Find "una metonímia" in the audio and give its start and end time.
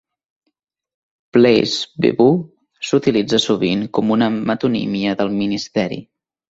4.21-5.19